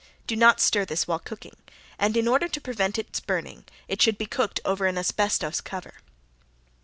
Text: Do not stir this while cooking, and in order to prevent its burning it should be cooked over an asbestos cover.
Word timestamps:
Do 0.25 0.35
not 0.35 0.59
stir 0.59 0.83
this 0.83 1.05
while 1.07 1.19
cooking, 1.19 1.55
and 1.99 2.17
in 2.17 2.27
order 2.27 2.47
to 2.47 2.59
prevent 2.59 2.97
its 2.97 3.19
burning 3.19 3.65
it 3.87 4.01
should 4.01 4.17
be 4.17 4.25
cooked 4.25 4.59
over 4.65 4.87
an 4.87 4.97
asbestos 4.97 5.61
cover. 5.61 5.93